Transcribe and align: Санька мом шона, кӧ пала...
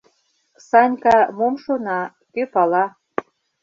Санька 0.67 1.17
мом 1.37 1.55
шона, 1.63 2.01
кӧ 2.33 2.43
пала... 2.53 2.85